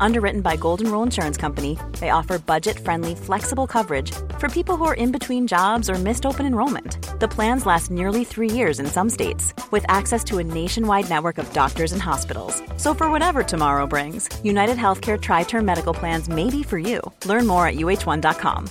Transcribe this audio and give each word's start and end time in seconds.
Underwritten 0.00 0.40
by 0.40 0.56
Golden 0.56 0.90
Rule 0.90 1.02
Insurance 1.02 1.36
Company, 1.36 1.78
they 2.00 2.10
offer 2.10 2.38
budget 2.38 2.78
friendly, 2.78 3.14
flexible 3.14 3.66
coverage 3.66 4.12
for 4.38 4.48
people 4.48 4.76
who 4.76 4.84
are 4.84 4.94
in 4.94 5.12
between 5.12 5.46
jobs 5.46 5.88
or 5.88 5.94
missed 5.94 6.26
open 6.26 6.46
enrollment. 6.46 6.98
The 7.20 7.28
plans 7.28 7.66
last 7.66 7.90
nearly 7.90 8.24
three 8.24 8.50
years 8.50 8.78
in 8.78 8.86
some 8.86 9.10
states, 9.10 9.54
with 9.70 9.84
access 9.88 10.22
to 10.24 10.38
a 10.38 10.44
nationwide 10.44 11.08
network 11.08 11.38
of 11.38 11.52
doctors 11.52 11.92
and 11.92 12.02
hospitals. 12.02 12.62
So, 12.76 12.94
for 12.94 13.10
whatever 13.10 13.42
tomorrow 13.42 13.86
brings, 13.86 14.28
United 14.44 14.76
Healthcare 14.76 15.20
Tri 15.20 15.44
Term 15.44 15.64
Medical 15.64 15.94
Plans 15.94 16.28
may 16.28 16.50
be 16.50 16.62
for 16.62 16.78
you. 16.78 17.00
Learn 17.24 17.46
more 17.46 17.66
at 17.66 17.76
uh1.com. 17.76 18.66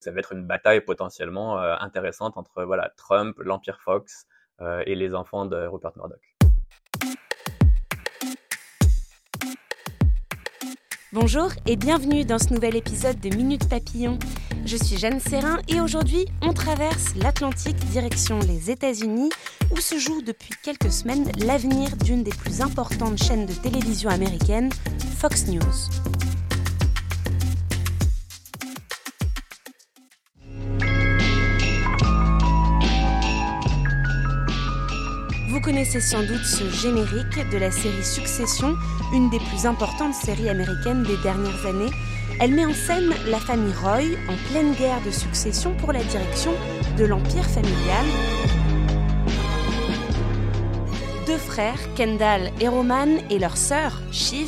Ça 0.00 0.12
va 0.12 0.20
être 0.20 0.32
une 0.32 0.46
bataille 0.46 0.82
potentiellement 0.82 1.58
euh, 1.58 1.74
intéressante 1.80 2.36
entre 2.36 2.62
voilà, 2.62 2.90
Trump, 2.96 3.36
l'Empire 3.40 3.80
Fox 3.80 4.26
euh, 4.60 4.84
et 4.86 4.94
les 4.94 5.16
enfants 5.16 5.46
de 5.46 5.66
Rupert 5.66 5.90
Murdoch. 5.96 6.35
Bonjour 11.18 11.48
et 11.64 11.76
bienvenue 11.76 12.26
dans 12.26 12.38
ce 12.38 12.52
nouvel 12.52 12.76
épisode 12.76 13.18
de 13.20 13.34
Minute 13.34 13.70
Papillon. 13.70 14.18
Je 14.66 14.76
suis 14.76 14.98
Jeanne 14.98 15.18
Serrin 15.18 15.56
et 15.66 15.80
aujourd'hui 15.80 16.26
on 16.42 16.52
traverse 16.52 17.14
l'Atlantique 17.16 17.78
direction 17.90 18.38
les 18.40 18.70
États-Unis 18.70 19.30
où 19.74 19.78
se 19.78 19.98
joue 19.98 20.20
depuis 20.20 20.50
quelques 20.62 20.92
semaines 20.92 21.32
l'avenir 21.38 21.96
d'une 22.04 22.22
des 22.22 22.32
plus 22.32 22.60
importantes 22.60 23.16
chaînes 23.16 23.46
de 23.46 23.54
télévision 23.54 24.10
américaines, 24.10 24.68
Fox 25.16 25.46
News. 25.46 26.25
Connaissez 35.66 36.00
sans 36.00 36.22
doute 36.22 36.44
ce 36.44 36.70
générique 36.70 37.50
de 37.50 37.58
la 37.58 37.72
série 37.72 38.04
Succession, 38.04 38.76
une 39.12 39.28
des 39.30 39.40
plus 39.40 39.66
importantes 39.66 40.14
séries 40.14 40.48
américaines 40.48 41.02
des 41.02 41.16
dernières 41.24 41.66
années. 41.66 41.90
Elle 42.38 42.54
met 42.54 42.64
en 42.64 42.72
scène 42.72 43.10
la 43.26 43.40
famille 43.40 43.74
Roy 43.82 44.16
en 44.28 44.36
pleine 44.48 44.74
guerre 44.74 45.02
de 45.04 45.10
succession 45.10 45.74
pour 45.74 45.92
la 45.92 46.04
direction 46.04 46.52
de 46.96 47.04
l'empire 47.04 47.44
familial. 47.46 48.06
Deux 51.26 51.36
frères, 51.36 51.80
Kendall 51.96 52.52
et 52.60 52.68
Roman, 52.68 53.18
et 53.28 53.40
leur 53.40 53.56
sœur, 53.56 54.00
Shiv, 54.12 54.46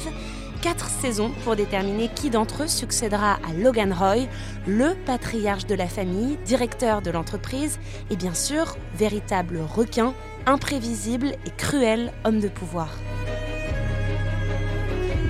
quatre 0.60 0.88
saisons 0.88 1.32
pour 1.42 1.56
déterminer 1.56 2.10
qui 2.14 2.30
d'entre 2.30 2.62
eux 2.62 2.68
succédera 2.68 3.34
à 3.34 3.52
Logan 3.56 3.92
Roy, 3.92 4.28
le 4.68 4.94
patriarche 5.04 5.66
de 5.66 5.74
la 5.74 5.88
famille, 5.88 6.38
directeur 6.44 7.02
de 7.02 7.10
l'entreprise 7.10 7.80
et 8.08 8.16
bien 8.16 8.34
sûr 8.34 8.76
véritable 8.96 9.58
requin 9.74 10.14
imprévisible 10.46 11.34
et 11.46 11.50
cruel 11.56 12.12
homme 12.24 12.40
de 12.40 12.48
pouvoir. 12.48 12.90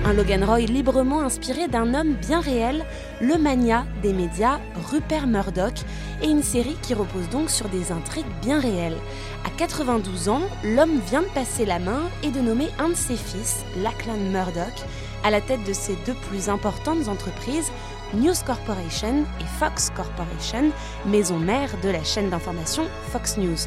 Un 0.05 0.13
Logan 0.13 0.43
Roy 0.43 0.61
librement 0.61 1.21
inspiré 1.21 1.67
d'un 1.67 1.93
homme 1.93 2.13
bien 2.13 2.39
réel, 2.39 2.85
le 3.19 3.37
mania 3.37 3.85
des 4.01 4.13
médias 4.13 4.59
Rupert 4.89 5.27
Murdoch, 5.27 5.81
et 6.21 6.27
une 6.27 6.41
série 6.41 6.77
qui 6.81 6.93
repose 6.93 7.29
donc 7.29 7.49
sur 7.49 7.67
des 7.69 7.91
intrigues 7.91 8.25
bien 8.41 8.59
réelles. 8.59 8.97
À 9.45 9.49
92 9.57 10.29
ans, 10.29 10.41
l'homme 10.63 10.99
vient 11.09 11.21
de 11.21 11.27
passer 11.27 11.65
la 11.65 11.79
main 11.79 12.01
et 12.23 12.31
de 12.31 12.39
nommer 12.39 12.69
un 12.79 12.89
de 12.89 12.95
ses 12.95 13.17
fils, 13.17 13.63
Lachlan 13.83 14.17
Murdoch, 14.31 14.85
à 15.23 15.31
la 15.31 15.41
tête 15.41 15.63
de 15.65 15.73
ses 15.73 15.97
deux 16.05 16.15
plus 16.29 16.49
importantes 16.49 17.07
entreprises, 17.07 17.71
News 18.13 18.33
Corporation 18.45 19.25
et 19.39 19.59
Fox 19.59 19.91
Corporation, 19.95 20.71
maison 21.05 21.37
mère 21.37 21.69
de 21.83 21.89
la 21.89 22.03
chaîne 22.03 22.29
d'information 22.29 22.83
Fox 23.11 23.37
News. 23.37 23.57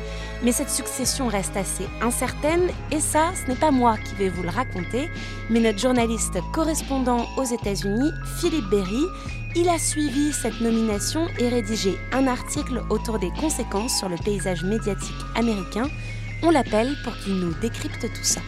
Mais 0.43 0.51
cette 0.51 0.71
succession 0.71 1.29
reste 1.29 1.57
assez 1.57 1.87
incertaine 2.01 2.71
et 2.91 2.99
ça, 2.99 3.31
ce 3.35 3.49
n'est 3.49 3.59
pas 3.59 3.71
moi 3.71 3.97
qui 3.99 4.15
vais 4.17 4.29
vous 4.29 4.43
le 4.43 4.49
raconter, 4.49 5.09
mais 5.49 5.61
notre 5.61 5.79
journaliste 5.79 6.39
correspondant 6.53 7.29
aux 7.37 7.45
États-Unis, 7.45 8.11
Philippe 8.41 8.69
Berry, 8.69 9.05
il 9.55 9.69
a 9.69 9.79
suivi 9.79 10.33
cette 10.33 10.61
nomination 10.61 11.29
et 11.39 11.49
rédigé 11.49 11.97
un 12.13 12.27
article 12.27 12.83
autour 12.91 13.19
des 13.21 13.31
conséquences 13.31 13.97
sur 13.97 14.09
le 14.09 14.17
paysage 14.17 14.65
médiatique 14.65 15.15
américain. 15.37 15.89
On 16.43 16.51
l'appelle 16.51 16.97
pour 17.05 17.17
qu'il 17.19 17.35
nous 17.37 17.55
décrypte 17.61 18.01
tout 18.01 18.25
ça. 18.25 18.41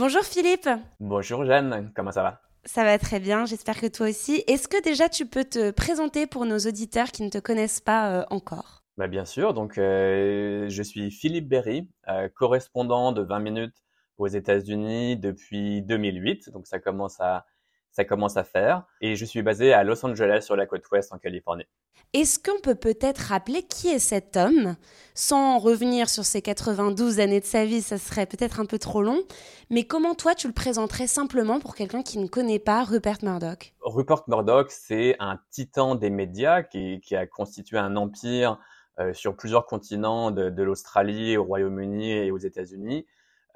Bonjour 0.00 0.22
Philippe. 0.22 0.66
Bonjour 0.98 1.44
Jeanne, 1.44 1.92
comment 1.94 2.10
ça 2.10 2.22
va? 2.22 2.40
Ça 2.64 2.84
va 2.84 2.98
très 2.98 3.20
bien, 3.20 3.44
j'espère 3.44 3.78
que 3.78 3.86
toi 3.86 4.08
aussi. 4.08 4.42
Est-ce 4.46 4.66
que 4.66 4.82
déjà 4.82 5.10
tu 5.10 5.26
peux 5.26 5.44
te 5.44 5.72
présenter 5.72 6.26
pour 6.26 6.46
nos 6.46 6.56
auditeurs 6.56 7.08
qui 7.08 7.22
ne 7.22 7.28
te 7.28 7.36
connaissent 7.36 7.80
pas 7.80 8.10
euh, 8.10 8.24
encore? 8.30 8.82
Bah, 8.96 9.08
Bien 9.08 9.26
sûr, 9.26 9.52
donc 9.52 9.76
euh, 9.76 10.70
je 10.70 10.82
suis 10.82 11.10
Philippe 11.10 11.48
Berry, 11.48 11.86
euh, 12.08 12.30
correspondant 12.34 13.12
de 13.12 13.20
20 13.20 13.40
minutes 13.40 13.76
aux 14.16 14.26
États-Unis 14.26 15.18
depuis 15.18 15.82
2008, 15.82 16.48
donc 16.48 16.66
ça 16.66 16.78
commence 16.78 17.20
à 17.20 17.44
ça 17.92 18.04
commence 18.04 18.36
à 18.36 18.44
faire. 18.44 18.84
Et 19.00 19.16
je 19.16 19.24
suis 19.24 19.42
basé 19.42 19.72
à 19.72 19.84
Los 19.84 20.04
Angeles, 20.04 20.42
sur 20.42 20.56
la 20.56 20.66
côte 20.66 20.88
ouest, 20.90 21.12
en 21.12 21.18
Californie. 21.18 21.66
Est-ce 22.12 22.40
qu'on 22.40 22.60
peut 22.60 22.74
peut-être 22.74 23.18
rappeler 23.18 23.62
qui 23.62 23.86
est 23.88 24.00
cet 24.00 24.36
homme? 24.36 24.74
Sans 25.14 25.58
revenir 25.58 26.08
sur 26.08 26.24
ses 26.24 26.42
92 26.42 27.20
années 27.20 27.38
de 27.38 27.44
sa 27.44 27.64
vie, 27.64 27.82
ça 27.82 27.98
serait 27.98 28.26
peut-être 28.26 28.58
un 28.58 28.66
peu 28.66 28.78
trop 28.78 29.00
long. 29.00 29.22
Mais 29.70 29.84
comment 29.84 30.16
toi, 30.16 30.34
tu 30.34 30.48
le 30.48 30.52
présenterais 30.52 31.06
simplement 31.06 31.60
pour 31.60 31.76
quelqu'un 31.76 32.02
qui 32.02 32.18
ne 32.18 32.26
connaît 32.26 32.58
pas 32.58 32.82
Rupert 32.82 33.18
Murdoch? 33.22 33.74
Rupert 33.82 34.24
Murdoch, 34.26 34.72
c'est 34.72 35.14
un 35.20 35.38
titan 35.50 35.94
des 35.94 36.10
médias 36.10 36.64
qui, 36.64 37.00
a 37.14 37.26
constitué 37.28 37.78
un 37.78 37.94
empire 37.94 38.58
euh, 38.98 39.14
sur 39.14 39.36
plusieurs 39.36 39.66
continents, 39.66 40.32
de, 40.32 40.62
l'Australie 40.62 41.36
au 41.36 41.44
Royaume-Uni 41.44 42.10
et 42.10 42.32
aux 42.32 42.38
États-Unis, 42.38 43.06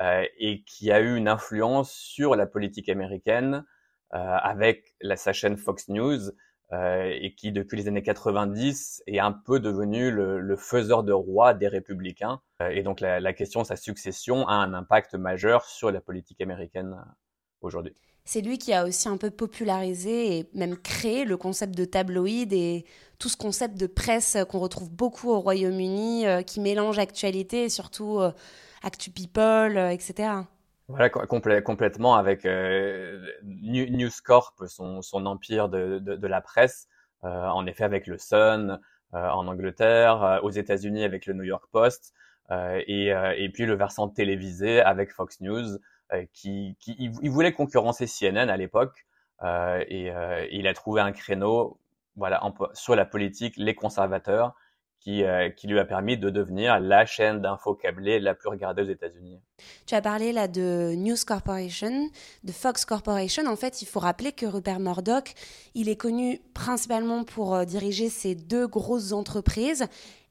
euh, 0.00 0.22
et 0.38 0.62
qui 0.62 0.92
a 0.92 1.00
eu 1.00 1.16
une 1.16 1.28
influence 1.28 1.90
sur 1.90 2.36
la 2.36 2.46
politique 2.46 2.88
américaine 2.88 3.64
avec 4.14 4.94
la, 5.00 5.16
sa 5.16 5.32
chaîne 5.32 5.56
Fox 5.56 5.88
News 5.88 6.30
euh, 6.72 7.12
et 7.20 7.34
qui 7.34 7.52
depuis 7.52 7.76
les 7.76 7.88
années 7.88 8.02
90 8.02 9.02
est 9.06 9.18
un 9.18 9.32
peu 9.32 9.60
devenu 9.60 10.10
le, 10.10 10.40
le 10.40 10.56
faiseur 10.56 11.04
de 11.04 11.12
roi 11.12 11.52
des 11.52 11.68
républicains. 11.68 12.40
Euh, 12.62 12.70
et 12.70 12.82
donc 12.82 13.00
la, 13.00 13.20
la, 13.20 13.32
question 13.34 13.60
de 13.62 13.66
sa 13.66 13.76
succession 13.76 14.48
a 14.48 14.54
un 14.54 14.72
impact 14.72 15.14
majeur 15.14 15.66
sur 15.66 15.90
la 15.90 16.00
politique 16.00 16.40
américaine 16.40 16.96
aujourd'hui. 17.60 17.94
C'est 18.24 18.40
lui 18.40 18.56
qui 18.56 18.72
a 18.72 18.86
aussi 18.86 19.08
un 19.10 19.18
peu 19.18 19.30
popularisé 19.30 20.38
et 20.38 20.50
même 20.54 20.78
créé 20.78 21.26
le 21.26 21.36
concept 21.36 21.76
de 21.76 21.84
tabloïd 21.84 22.54
et 22.54 22.86
tout 23.18 23.28
ce 23.28 23.36
concept 23.36 23.78
de 23.78 23.86
presse 23.86 24.38
qu'on 24.48 24.58
retrouve 24.58 24.90
beaucoup 24.90 25.30
au 25.30 25.40
Royaume-Uni, 25.40 26.24
qui 26.46 26.60
mélange 26.60 26.98
actualité 26.98 27.64
et 27.64 27.68
surtout 27.68 28.20
Actu 28.82 29.10
People, 29.10 29.76
etc. 29.76 30.30
Voilà, 30.88 31.08
complètement 31.08 32.16
avec 32.16 32.44
euh, 32.44 33.26
News 33.42 34.10
Corp, 34.22 34.54
son, 34.66 35.00
empire 35.26 35.70
de, 35.70 35.98
de, 35.98 36.26
la 36.26 36.42
presse, 36.42 36.88
euh, 37.24 37.46
en 37.46 37.66
effet 37.66 37.84
avec 37.84 38.06
le 38.06 38.18
Sun 38.18 38.78
euh, 39.14 39.28
en 39.28 39.46
Angleterre, 39.46 40.24
euh, 40.24 40.40
aux 40.40 40.50
États-Unis 40.50 41.04
avec 41.04 41.26
le 41.26 41.34
New 41.34 41.44
York 41.44 41.64
Post, 41.70 42.12
euh, 42.50 42.82
et, 42.88 43.12
et, 43.36 43.48
puis 43.50 43.64
le 43.64 43.74
versant 43.74 44.08
télévisé 44.08 44.80
avec 44.80 45.12
Fox 45.12 45.40
News, 45.40 45.78
qui, 46.32 46.76
qui 46.80 46.94
il, 46.98 47.30
voulait 47.30 47.52
concurrencer 47.52 48.06
CNN 48.06 48.50
à 48.50 48.56
l'époque, 48.56 49.06
et, 49.42 50.12
il 50.50 50.66
a 50.66 50.74
trouvé 50.74 51.00
un 51.00 51.12
créneau, 51.12 51.78
voilà, 52.16 52.42
sur 52.74 52.94
la 52.94 53.04
politique, 53.04 53.54
les 53.56 53.74
conservateurs, 53.74 54.54
euh, 55.06 55.50
qui, 55.50 55.66
lui 55.66 55.78
a 55.78 55.84
permis 55.84 56.16
de 56.16 56.30
devenir 56.30 56.80
la 56.80 57.04
chaîne 57.04 57.42
d'infos 57.42 57.74
câblée 57.74 58.18
la 58.20 58.34
plus 58.34 58.48
regardée 58.48 58.82
aux 58.82 58.88
États-Unis. 58.88 59.38
Tu 59.86 59.94
as 59.94 60.00
parlé 60.00 60.32
là 60.32 60.48
de 60.48 60.94
News 60.96 61.16
Corporation, 61.26 62.08
de 62.42 62.52
Fox 62.52 62.86
Corporation. 62.86 63.46
En 63.46 63.56
fait, 63.56 63.82
il 63.82 63.86
faut 63.86 64.00
rappeler 64.00 64.32
que 64.32 64.46
Rupert 64.46 64.80
Murdoch, 64.80 65.34
il 65.74 65.90
est 65.90 65.96
connu 65.96 66.40
principalement 66.54 67.24
pour 67.24 67.54
euh, 67.54 67.64
diriger 67.64 68.08
ces 68.08 68.34
deux 68.34 68.66
grosses 68.66 69.12
entreprises. 69.12 69.86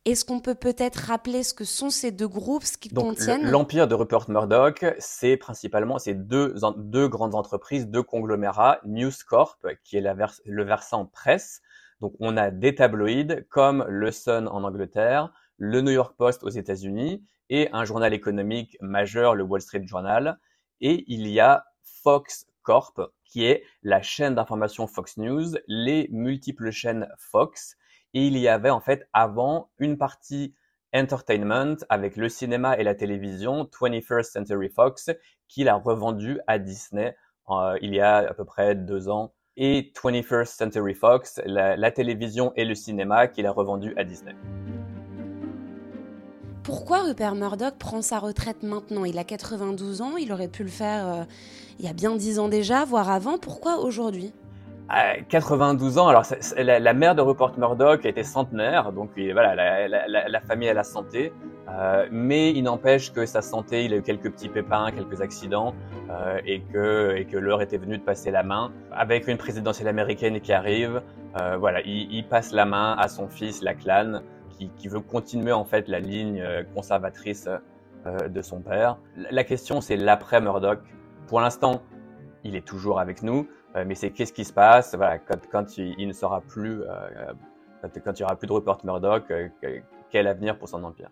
Est-ce 0.05 0.25
qu'on 0.25 0.39
peut 0.39 0.55
peut-être 0.55 0.97
rappeler 0.97 1.43
ce 1.43 1.53
que 1.53 1.63
sont 1.63 1.89
ces 1.89 2.11
deux 2.11 2.27
groupes, 2.27 2.63
ce 2.63 2.77
qu'ils 2.77 2.93
contiennent? 2.93 3.49
L'empire 3.49 3.87
de 3.87 3.95
Rupert 3.95 4.29
Murdoch, 4.29 4.85
c'est 4.97 5.37
principalement 5.37 5.97
ces 5.99 6.13
deux, 6.13 6.55
deux 6.75 7.07
grandes 7.07 7.35
entreprises, 7.35 7.87
deux 7.87 8.03
conglomérats, 8.03 8.79
News 8.85 9.13
Corp, 9.27 9.65
qui 9.83 9.97
est 9.97 10.01
la 10.01 10.15
le 10.45 10.63
versant 10.63 11.05
presse, 11.05 11.61
donc 12.03 12.15
on 12.19 12.35
a 12.35 12.51
des 12.51 12.75
tabloïds 12.75 13.45
comme 13.49 13.85
le 13.87 14.11
Sun 14.11 14.49
en 14.49 14.65
Angleterre, 14.65 15.31
le 15.57 15.79
New 15.79 15.93
York 15.93 16.17
Post 16.17 16.43
aux 16.43 16.49
États-Unis 16.49 17.23
et 17.49 17.69
un 17.71 17.85
journal 17.85 18.13
économique 18.13 18.75
majeur, 18.81 19.35
le 19.35 19.43
Wall 19.43 19.61
Street 19.61 19.83
Journal. 19.85 20.37
Et 20.81 21.05
il 21.07 21.25
y 21.29 21.39
a 21.39 21.63
Fox 21.81 22.45
Corp, 22.61 22.99
qui 23.23 23.45
est 23.45 23.63
la 23.83 24.01
chaîne 24.01 24.35
d'information 24.35 24.85
Fox 24.85 25.15
News, 25.15 25.55
les 25.67 26.09
multiples 26.11 26.71
chaînes 26.71 27.07
Fox. 27.17 27.77
Et 28.13 28.27
il 28.27 28.37
y 28.37 28.49
avait 28.49 28.69
en 28.69 28.81
fait 28.81 29.07
avant 29.13 29.71
une 29.79 29.97
partie 29.97 30.53
Entertainment 30.93 31.77
avec 31.87 32.17
le 32.17 32.27
cinéma 32.27 32.77
et 32.77 32.83
la 32.83 32.95
télévision 32.95 33.63
21st 33.63 34.23
Century 34.23 34.67
Fox 34.67 35.09
qu'il 35.47 35.69
a 35.69 35.75
revendu 35.75 36.41
à 36.47 36.59
Disney 36.59 37.15
euh, 37.49 37.77
il 37.81 37.95
y 37.95 37.99
a 37.99 38.17
à 38.17 38.33
peu 38.33 38.45
près 38.45 38.75
deux 38.75 39.09
ans 39.09 39.33
et 39.57 39.91
21st 39.95 40.55
Century 40.55 40.93
Fox, 40.93 41.41
la, 41.45 41.91
télévision 41.91 42.53
et 42.55 42.65
le 42.65 42.75
cinéma 42.75 43.27
qu'il 43.27 43.45
a 43.45 43.51
revendu 43.51 43.93
à 43.97 44.03
Disney. 44.03 44.35
Pourquoi 46.63 47.03
Rupert 47.03 47.35
Murdoch 47.35 47.75
prend 47.77 48.01
sa 48.01 48.19
retraite 48.19 48.63
maintenant? 48.63 49.03
Il 49.03 49.19
a 49.19 49.23
92 49.23 50.01
ans, 50.01 50.17
il 50.17 50.31
aurait 50.31 50.47
pu 50.47 50.63
le 50.63 50.69
faire 50.69 51.07
euh, 51.07 51.23
il 51.79 51.85
y 51.85 51.89
a 51.89 51.93
bien 51.93 52.15
10 52.15 52.39
ans 52.39 52.47
déjà, 52.47 52.85
voire 52.85 53.09
avant. 53.09 53.37
Pourquoi 53.37 53.79
aujourd'hui? 53.79 54.33
92 55.29 55.97
ans, 55.97 56.07
alors 56.07 56.23
la, 56.55 56.93
mère 56.93 57.15
de 57.15 57.21
Rupert 57.21 57.57
Murdoch 57.57 58.05
était 58.05 58.23
centenaire, 58.23 58.91
donc 58.91 59.11
voilà, 59.15 59.55
la, 59.87 60.41
famille 60.41 60.69
a 60.69 60.73
la 60.73 60.83
santé, 60.83 61.33
euh, 61.69 62.07
mais 62.11 62.51
il 62.51 62.63
n'empêche 62.63 63.13
que 63.13 63.25
sa 63.25 63.41
santé, 63.41 63.85
il 63.85 63.93
a 63.93 63.97
eu 63.97 64.01
quelques 64.01 64.31
petits 64.31 64.49
pépins, 64.49 64.91
quelques 64.91 65.21
accidents, 65.21 65.73
euh, 66.09 66.39
et 66.45 66.61
que, 66.61 67.15
et 67.15 67.25
que 67.25 67.37
l'heure 67.37 67.61
était 67.61 67.77
venue 67.77 67.97
de 67.97 68.03
passer 68.03 68.31
la 68.31 68.43
main. 68.43 68.71
Avec 68.91 69.27
une 69.27 69.37
présidentielle 69.37 69.87
américaine 69.87 70.39
qui 70.41 70.53
arrive, 70.53 71.01
euh, 71.39 71.57
voilà, 71.57 71.81
il, 71.81 72.25
passe 72.27 72.51
la 72.51 72.65
main 72.65 72.95
à 72.97 73.07
son 73.07 73.27
fils, 73.27 73.61
Lachlan, 73.61 74.21
qui, 74.49 74.69
qui 74.77 74.87
veut 74.87 74.99
continuer 74.99 75.51
en 75.51 75.65
fait 75.65 75.87
la 75.87 75.99
ligne 75.99 76.43
conservatrice 76.75 77.49
de 78.05 78.41
son 78.41 78.59
père. 78.59 78.97
La 79.31 79.43
question, 79.43 79.81
c'est 79.81 79.95
l'après 79.95 80.41
Murdoch. 80.41 80.79
Pour 81.27 81.39
l'instant, 81.39 81.81
il 82.43 82.55
est 82.55 82.65
toujours 82.65 82.99
avec 82.99 83.23
nous. 83.23 83.47
Euh, 83.75 83.83
mais 83.87 83.95
c'est 83.95 84.11
qu'est-ce 84.11 84.33
qui 84.33 84.45
se 84.45 84.53
passe? 84.53 84.95
Voilà, 84.95 85.19
quand, 85.19 85.39
quand 85.51 85.77
il, 85.77 86.07
ne 86.07 86.13
sera 86.13 86.41
plus, 86.41 86.81
euh, 86.83 87.33
quand, 88.03 88.11
il 88.19 88.21
n'y 88.21 88.23
aura 88.23 88.35
plus 88.35 88.47
de 88.47 88.53
Rupert 88.53 88.77
Murdoch, 88.83 89.29
euh, 89.31 89.49
quel 90.09 90.27
avenir 90.27 90.57
pour 90.57 90.69
son 90.69 90.83
empire? 90.83 91.09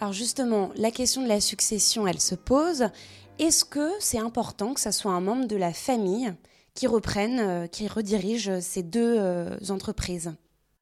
Alors 0.00 0.12
justement, 0.12 0.70
la 0.76 0.90
question 0.90 1.22
de 1.22 1.28
la 1.28 1.40
succession, 1.40 2.06
elle 2.06 2.20
se 2.20 2.34
pose. 2.34 2.88
Est-ce 3.38 3.64
que 3.64 3.90
c'est 4.00 4.18
important 4.18 4.74
que 4.74 4.80
ça 4.80 4.92
soit 4.92 5.12
un 5.12 5.20
membre 5.20 5.46
de 5.46 5.56
la 5.56 5.72
famille 5.72 6.34
qui 6.74 6.86
reprenne, 6.86 7.68
qui 7.68 7.88
redirige 7.88 8.58
ces 8.60 8.82
deux 8.82 9.18
entreprises? 9.70 10.34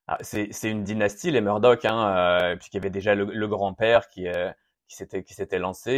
Ah, 0.09 0.19
c'est, 0.20 0.49
une 0.64 0.85
dynastie, 0.85 1.31
les 1.31 1.41
Murdoch, 1.41 1.85
hein, 1.85 2.56
puisqu'il 2.59 2.79
y 2.79 2.81
avait 2.81 2.91
déjà 2.91 3.14
le, 3.14 3.49
grand-père 3.49 4.09
qui, 4.09 4.26
s'était, 4.88 5.59
lancé, 5.59 5.93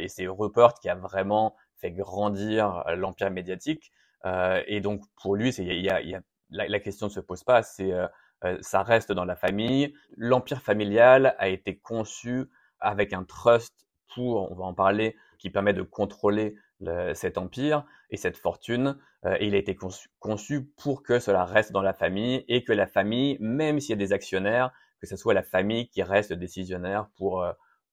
et 0.00 0.08
c'est 0.08 0.26
Rupert 0.26 0.74
qui 0.74 0.88
a 0.88 0.94
vraiment 0.94 1.56
fait 1.76 1.92
grandir 1.92 2.84
l'empire 2.96 3.30
médiatique. 3.30 3.92
Euh, 4.26 4.62
et 4.66 4.80
donc 4.80 5.02
pour 5.20 5.36
lui, 5.36 5.54
la, 6.50 6.80
question 6.80 7.06
ne 7.06 7.12
se 7.12 7.20
pose 7.20 7.44
pas, 7.44 7.62
euh, 7.80 7.92
euh, 7.92 8.08
ça 8.60 8.82
reste 8.82 9.12
dans 9.12 9.24
la 9.24 9.36
famille. 9.36 9.94
L'empire 10.16 10.62
familial 10.62 11.34
a 11.38 11.48
été 11.48 11.76
conçu 11.76 12.46
avec 12.80 13.12
un 13.12 13.24
trust 13.24 13.86
pour, 14.14 14.50
on 14.50 14.54
va 14.54 14.64
en 14.64 14.74
parler, 14.74 15.16
qui 15.38 15.50
permet 15.50 15.72
de 15.72 15.82
contrôler 15.82 16.56
le, 16.80 17.14
cet 17.14 17.38
empire 17.38 17.84
et 18.10 18.16
cette 18.16 18.36
fortune. 18.36 18.96
Euh, 19.24 19.36
il 19.40 19.54
a 19.54 19.58
été 19.58 19.74
conçu, 19.74 20.08
conçu, 20.18 20.64
pour 20.76 21.02
que 21.02 21.18
cela 21.18 21.44
reste 21.44 21.72
dans 21.72 21.82
la 21.82 21.92
famille 21.92 22.44
et 22.48 22.64
que 22.64 22.72
la 22.72 22.86
famille, 22.86 23.36
même 23.40 23.80
s'il 23.80 23.90
y 23.90 23.92
a 23.94 23.96
des 23.96 24.12
actionnaires, 24.12 24.72
que 25.00 25.06
ce 25.06 25.16
soit 25.16 25.34
la 25.34 25.42
famille 25.42 25.88
qui 25.88 26.02
reste 26.02 26.32
décisionnaire 26.32 27.08
pour, 27.16 27.44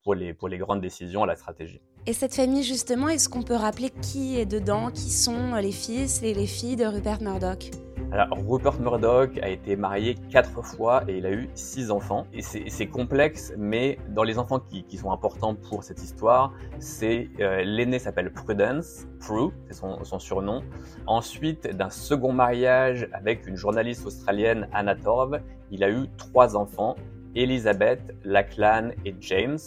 pour, 0.03 0.15
les, 0.15 0.33
pour 0.33 0.47
les 0.47 0.57
grandes 0.57 0.81
décisions 0.81 1.23
à 1.23 1.27
la 1.27 1.35
stratégie. 1.35 1.81
Et 2.07 2.13
cette 2.13 2.35
famille, 2.35 2.61
justement, 2.61 3.09
est-ce 3.09 3.27
qu'on 3.27 3.41
peut 3.41 3.55
rappeler 3.55 3.89
qui 3.89 4.37
est 4.37 4.45
dedans, 4.45 4.91
qui 4.91 5.09
sont 5.09 5.55
les 5.55 5.71
fils 5.71 6.21
et 6.21 6.35
les 6.35 6.45
filles 6.45 6.75
de 6.75 6.85
Rupert 6.85 7.19
Murdoch? 7.19 7.71
Alors, 8.11 8.37
Rupert 8.47 8.79
Murdoch 8.79 9.39
a 9.41 9.49
été 9.49 9.75
marié 9.75 10.13
quatre 10.29 10.63
fois 10.63 11.03
et 11.07 11.17
il 11.17 11.25
a 11.25 11.31
eu 11.31 11.49
six 11.55 11.89
enfants. 11.89 12.27
Et 12.31 12.43
c'est 12.43 12.85
complexe, 12.85 13.53
mais 13.57 13.97
dans 14.09 14.21
les 14.21 14.37
enfants 14.37 14.59
qui, 14.59 14.85
sont 14.97 15.11
importants 15.11 15.55
pour 15.55 15.83
cette 15.83 16.03
histoire, 16.03 16.53
c'est 16.77 17.27
euh, 17.39 17.63
l'aîné 17.63 17.97
s'appelle 17.97 18.31
Prudence, 18.31 19.07
Prue, 19.19 19.49
c'est 19.67 19.73
son, 19.73 20.03
son, 20.03 20.19
surnom. 20.19 20.61
Ensuite, 21.07 21.75
d'un 21.75 21.89
second 21.89 22.33
mariage 22.33 23.09
avec 23.13 23.47
une 23.47 23.55
journaliste 23.55 24.05
australienne, 24.05 24.69
Anna 24.73 24.93
Torv, 24.93 25.39
il 25.71 25.83
a 25.83 25.89
eu 25.89 26.07
trois 26.17 26.55
enfants, 26.55 26.95
Elizabeth, 27.33 28.15
Lachlan 28.23 28.91
et 29.05 29.15
James. 29.19 29.57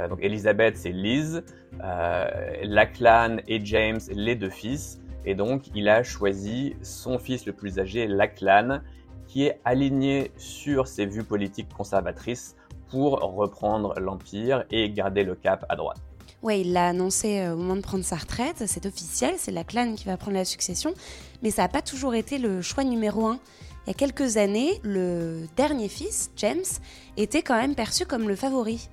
Euh, 0.00 0.08
donc 0.08 0.18
Elizabeth, 0.22 0.76
c'est 0.76 0.92
Liz, 0.92 1.42
euh, 1.82 2.26
Lachlan 2.64 3.38
et 3.46 3.64
James, 3.64 4.00
les 4.10 4.34
deux 4.34 4.50
fils. 4.50 5.00
Et 5.24 5.34
donc, 5.34 5.64
il 5.74 5.88
a 5.88 6.02
choisi 6.02 6.76
son 6.82 7.18
fils 7.18 7.44
le 7.44 7.52
plus 7.52 7.78
âgé, 7.78 8.06
Lachlan, 8.06 8.80
qui 9.26 9.46
est 9.46 9.60
aligné 9.64 10.32
sur 10.36 10.88
ses 10.88 11.06
vues 11.06 11.24
politiques 11.24 11.68
conservatrices 11.68 12.56
pour 12.88 13.20
reprendre 13.20 13.94
l'Empire 14.00 14.64
et 14.70 14.90
garder 14.90 15.22
le 15.22 15.34
cap 15.34 15.64
à 15.68 15.76
droite. 15.76 15.98
Oui, 16.42 16.62
il 16.62 16.72
l'a 16.72 16.88
annoncé 16.88 17.40
euh, 17.40 17.52
au 17.52 17.56
moment 17.58 17.76
de 17.76 17.82
prendre 17.82 18.04
sa 18.04 18.16
retraite, 18.16 18.62
c'est 18.66 18.86
officiel, 18.86 19.34
c'est 19.36 19.52
Lachlan 19.52 19.94
qui 19.94 20.06
va 20.06 20.16
prendre 20.16 20.38
la 20.38 20.46
succession, 20.46 20.94
mais 21.42 21.50
ça 21.50 21.62
n'a 21.62 21.68
pas 21.68 21.82
toujours 21.82 22.14
été 22.14 22.38
le 22.38 22.62
choix 22.62 22.82
numéro 22.82 23.26
un. 23.26 23.38
Il 23.86 23.88
y 23.88 23.90
a 23.90 23.94
quelques 23.94 24.38
années, 24.38 24.80
le 24.82 25.46
dernier 25.56 25.88
fils, 25.88 26.30
James, 26.36 26.64
était 27.16 27.42
quand 27.42 27.56
même 27.56 27.74
perçu 27.74 28.06
comme 28.06 28.26
le 28.26 28.36
favori. 28.36 28.88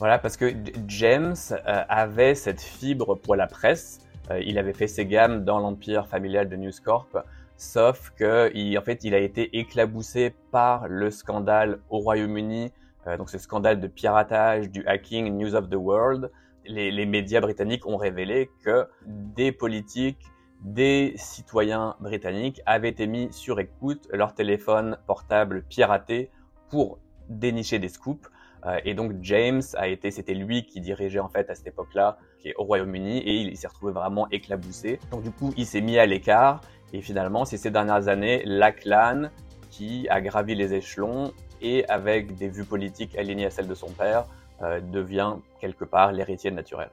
Voilà, 0.00 0.18
parce 0.18 0.36
que 0.36 0.52
James 0.88 1.36
euh, 1.52 1.84
avait 1.88 2.34
cette 2.34 2.60
fibre 2.60 3.14
pour 3.14 3.36
la 3.36 3.46
presse. 3.46 4.00
Euh, 4.30 4.40
il 4.40 4.58
avait 4.58 4.72
fait 4.72 4.88
ses 4.88 5.06
gammes 5.06 5.44
dans 5.44 5.60
l'empire 5.60 6.08
familial 6.08 6.48
de 6.48 6.56
News 6.56 6.72
Corp, 6.84 7.16
sauf 7.56 8.10
que 8.16 8.50
il, 8.54 8.76
en 8.76 8.82
fait, 8.82 9.04
il 9.04 9.14
a 9.14 9.18
été 9.18 9.56
éclaboussé 9.56 10.34
par 10.50 10.88
le 10.88 11.10
scandale 11.10 11.78
au 11.90 11.98
Royaume-Uni, 11.98 12.72
euh, 13.06 13.16
donc 13.16 13.30
ce 13.30 13.38
scandale 13.38 13.80
de 13.80 13.86
piratage, 13.86 14.68
du 14.68 14.84
hacking, 14.86 15.36
News 15.36 15.54
of 15.54 15.70
the 15.70 15.76
World. 15.76 16.30
Les, 16.66 16.90
les 16.90 17.06
médias 17.06 17.40
britanniques 17.40 17.86
ont 17.86 17.96
révélé 17.96 18.50
que 18.64 18.86
des 19.06 19.52
politiques, 19.52 20.26
des 20.62 21.12
citoyens 21.16 21.94
britanniques 22.00 22.62
avaient 22.66 22.88
été 22.88 23.06
mis 23.06 23.32
sur 23.32 23.60
écoute 23.60 24.08
leur 24.10 24.34
téléphone 24.34 24.96
portable 25.06 25.62
piraté 25.68 26.30
pour 26.70 26.98
dénicher 27.28 27.78
des 27.78 27.88
scoops. 27.88 28.28
Euh, 28.66 28.78
et 28.84 28.94
donc 28.94 29.12
James 29.20 29.62
a 29.74 29.88
été, 29.88 30.10
c'était 30.10 30.34
lui 30.34 30.64
qui 30.64 30.80
dirigeait 30.80 31.20
en 31.20 31.28
fait 31.28 31.50
à 31.50 31.54
cette 31.54 31.66
époque-là, 31.66 32.18
qui 32.38 32.48
est 32.48 32.54
au 32.56 32.64
Royaume-Uni, 32.64 33.18
et 33.18 33.34
il, 33.34 33.56
s'est 33.56 33.68
retrouvé 33.68 33.92
vraiment 33.92 34.28
éclaboussé. 34.30 34.98
Donc 35.10 35.22
du 35.22 35.30
coup, 35.30 35.52
il 35.56 35.66
s'est 35.66 35.80
mis 35.80 35.98
à 35.98 36.06
l'écart, 36.06 36.60
et 36.92 37.00
finalement, 37.02 37.44
c'est 37.44 37.56
ces 37.56 37.70
dernières 37.70 38.08
années 38.08 38.42
Lachlan 38.44 39.28
qui 39.70 40.08
a 40.08 40.20
gravi 40.20 40.54
les 40.54 40.72
échelons 40.72 41.32
et 41.60 41.84
avec 41.88 42.36
des 42.36 42.48
vues 42.48 42.64
politiques 42.64 43.16
alignées 43.16 43.46
à 43.46 43.50
celles 43.50 43.66
de 43.66 43.74
son 43.74 43.88
père, 43.88 44.26
euh, 44.62 44.80
devient 44.80 45.34
quelque 45.60 45.84
part 45.84 46.12
l'héritier 46.12 46.50
naturel. 46.50 46.90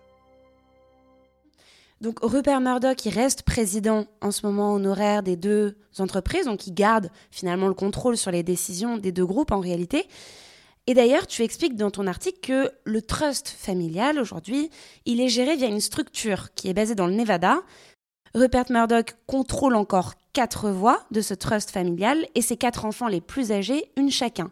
Donc 2.00 2.18
Rupert 2.24 2.62
Murdoch, 2.62 3.06
il 3.06 3.14
reste 3.14 3.44
président 3.44 4.06
en 4.22 4.32
ce 4.32 4.44
moment 4.48 4.74
honoraire 4.74 5.22
des 5.22 5.36
deux 5.36 5.78
entreprises, 6.00 6.46
donc 6.46 6.66
il 6.66 6.74
garde 6.74 7.12
finalement 7.30 7.68
le 7.68 7.76
contrôle 7.76 8.18
sur 8.18 8.32
les 8.32 8.42
décisions 8.42 8.98
des 8.98 9.12
deux 9.12 9.26
groupes 9.26 9.52
en 9.52 9.60
réalité. 9.60 10.08
Et 10.92 10.94
d'ailleurs, 10.94 11.26
tu 11.26 11.44
expliques 11.44 11.78
dans 11.78 11.90
ton 11.90 12.06
article 12.06 12.42
que 12.42 12.70
le 12.84 13.02
trust 13.02 13.48
familial, 13.48 14.20
aujourd'hui, 14.20 14.70
il 15.06 15.22
est 15.22 15.30
géré 15.30 15.56
via 15.56 15.70
une 15.70 15.80
structure 15.80 16.54
qui 16.54 16.68
est 16.68 16.74
basée 16.74 16.96
dans 16.96 17.08
le 17.08 17.14
Nevada. 17.14 17.62
Rupert 18.36 18.66
Murdoch 18.70 19.16
contrôle 19.26 19.78
encore 19.78 20.16
quatre 20.34 20.70
voix 20.70 21.02
de 21.10 21.22
ce 21.22 21.34
trust 21.34 21.72
familial 21.72 22.28
et 22.36 22.42
ses 22.42 22.58
quatre 22.58 22.84
enfants 22.84 23.08
les 23.08 23.22
plus 23.22 23.54
âgés, 23.54 23.90
une 23.96 24.12
chacun. 24.12 24.52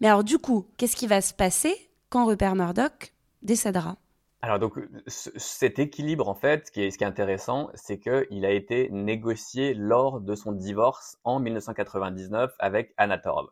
Mais 0.00 0.06
alors 0.06 0.24
du 0.24 0.38
coup, 0.38 0.66
qu'est-ce 0.78 0.96
qui 0.96 1.06
va 1.06 1.20
se 1.20 1.34
passer 1.34 1.76
quand 2.08 2.24
Rupert 2.24 2.54
Murdoch 2.54 3.12
décédera? 3.42 3.98
Alors 4.40 4.58
donc 4.58 4.78
cet 5.06 5.78
équilibre 5.78 6.30
en 6.30 6.34
fait, 6.34 6.68
ce 6.68 6.72
qui 6.72 6.80
est, 6.80 7.02
intéressant, 7.02 7.68
c'est 7.74 7.98
qu'il 7.98 8.46
a 8.46 8.50
été 8.50 8.88
négocié 8.90 9.74
lors 9.74 10.22
de 10.22 10.34
son 10.34 10.52
divorce 10.52 11.18
en 11.24 11.40
1999 11.40 12.54
avec 12.58 12.94
Anna 12.96 13.18
Torv. 13.18 13.50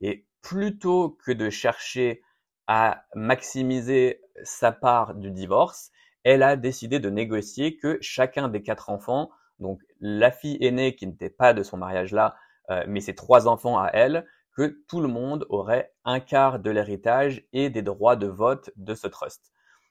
Et 0.00 0.24
plutôt 0.44 1.18
que 1.24 1.32
de 1.32 1.48
chercher 1.48 2.22
à 2.66 3.04
maximiser 3.14 4.20
sa 4.42 4.72
part 4.72 5.14
du 5.14 5.30
divorce, 5.30 5.90
elle 6.22 6.42
a 6.42 6.56
décidé 6.56 7.00
de 7.00 7.08
négocier 7.08 7.76
que 7.76 7.98
chacun 8.02 8.48
des 8.48 8.62
quatre 8.62 8.90
enfants, 8.90 9.30
donc 9.58 9.80
la 10.00 10.30
fille 10.30 10.58
aînée 10.60 10.94
qui 10.96 11.06
n'était 11.06 11.30
pas 11.30 11.54
de 11.54 11.62
son 11.62 11.78
mariage-là, 11.78 12.36
euh, 12.70 12.84
mais 12.86 13.00
ses 13.00 13.14
trois 13.14 13.48
enfants 13.48 13.78
à 13.78 13.88
elle, 13.94 14.26
que 14.54 14.84
tout 14.86 15.00
le 15.00 15.08
monde 15.08 15.46
aurait 15.48 15.92
un 16.04 16.20
quart 16.20 16.60
de 16.60 16.70
l'héritage 16.70 17.42
et 17.52 17.70
des 17.70 17.82
droits 17.82 18.16
de 18.16 18.26
vote 18.26 18.70
de 18.76 18.94
ce 18.94 19.06
trust. 19.06 19.50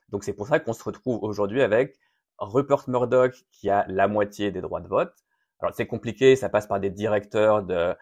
Donc 0.10 0.24
c'est 0.24 0.34
pour 0.34 0.48
ça 0.48 0.60
qu'on 0.60 0.74
se 0.74 0.84
retrouve 0.84 1.22
aujourd'hui 1.24 1.64
avec 1.64 1.98
Rupert 2.38 2.88
Murdoch 2.88 3.34
qui 3.52 3.72
a 3.72 3.86
la 3.88 4.08
moitié 4.08 4.52
des 4.52 4.62
droits 4.62 4.82
de 4.82 4.88
vote. 4.88 5.14
Alors 5.64 5.76
c'est 5.76 5.88
compliqué, 5.88 6.36
ça 6.36 6.50
passe 6.50 6.68
par 6.68 6.80
des 6.80 6.90
directeurs 6.90 7.64
de, 7.64 7.96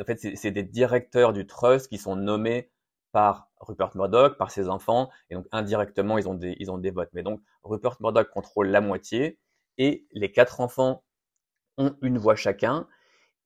en 0.00 0.04
fait, 0.04 0.36
c'est 0.36 0.50
des 0.52 0.62
directeurs 0.62 1.32
du 1.32 1.46
trust 1.46 1.88
qui 1.88 1.98
sont 1.98 2.16
nommés 2.16 2.70
par 3.12 3.48
Rupert 3.60 3.90
Murdoch, 3.96 4.38
par 4.38 4.50
ses 4.50 4.68
enfants, 4.68 5.10
et 5.28 5.34
donc 5.34 5.46
indirectement, 5.50 6.18
ils 6.18 6.28
ont 6.28 6.34
des, 6.34 6.56
ils 6.60 6.70
ont 6.70 6.78
des 6.78 6.90
votes. 6.90 7.10
Mais 7.14 7.22
donc, 7.22 7.40
Rupert 7.64 7.96
Murdoch 8.00 8.30
contrôle 8.30 8.68
la 8.68 8.80
moitié, 8.80 9.38
et 9.78 10.06
les 10.12 10.30
quatre 10.30 10.60
enfants 10.60 11.02
ont 11.76 11.96
une 12.02 12.18
voix 12.18 12.36
chacun, 12.36 12.86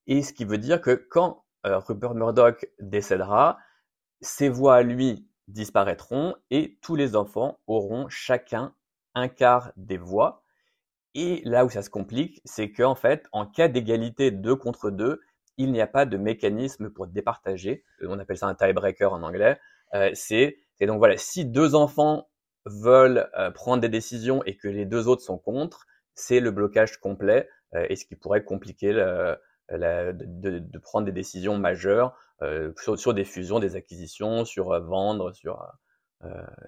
et 0.06 0.22
ce 0.22 0.32
qui 0.32 0.44
veut 0.44 0.58
dire 0.58 0.80
que 0.80 0.90
quand 0.90 1.44
euh, 1.66 1.78
Rupert 1.78 2.14
Murdoch 2.14 2.66
décédera, 2.80 3.58
ses 4.20 4.48
voix 4.48 4.76
à 4.76 4.82
lui 4.82 5.28
disparaîtront 5.48 6.34
et 6.50 6.78
tous 6.82 6.96
les 6.96 7.16
enfants 7.16 7.58
auront 7.66 8.08
chacun 8.08 8.74
un 9.14 9.28
quart 9.28 9.72
des 9.76 9.98
voix. 9.98 10.41
Et 11.14 11.42
là 11.44 11.64
où 11.64 11.70
ça 11.70 11.82
se 11.82 11.90
complique, 11.90 12.40
c'est 12.44 12.72
qu'en 12.72 12.94
fait, 12.94 13.26
en 13.32 13.46
cas 13.46 13.68
d'égalité 13.68 14.30
2 14.30 14.56
contre 14.56 14.90
2, 14.90 15.20
il 15.58 15.72
n'y 15.72 15.80
a 15.80 15.86
pas 15.86 16.06
de 16.06 16.16
mécanisme 16.16 16.90
pour 16.90 17.06
départager. 17.06 17.84
On 18.02 18.18
appelle 18.18 18.38
ça 18.38 18.46
un 18.46 18.54
tiebreaker 18.54 19.12
en 19.12 19.22
anglais. 19.22 19.58
Euh, 19.94 20.10
c'est 20.14 20.58
donc 20.80 20.98
voilà, 20.98 21.16
si 21.16 21.44
deux 21.44 21.76
enfants 21.76 22.28
veulent 22.64 23.30
euh, 23.38 23.52
prendre 23.52 23.80
des 23.80 23.88
décisions 23.88 24.42
et 24.46 24.56
que 24.56 24.66
les 24.66 24.84
deux 24.84 25.06
autres 25.06 25.22
sont 25.22 25.38
contre, 25.38 25.86
c'est 26.16 26.40
le 26.40 26.50
blocage 26.50 26.96
complet 26.98 27.48
euh, 27.74 27.86
et 27.88 27.94
ce 27.94 28.04
qui 28.04 28.16
pourrait 28.16 28.42
compliquer 28.42 28.92
de, 28.92 29.38
de, 29.70 30.78
prendre 30.78 31.06
des 31.06 31.12
décisions 31.12 31.56
majeures 31.56 32.16
sur, 32.76 32.98
sur, 32.98 33.14
des 33.14 33.24
fusions, 33.24 33.60
des 33.60 33.76
acquisitions, 33.76 34.44
sur 34.44 34.80
vendre, 34.80 35.30
sur 35.32 35.64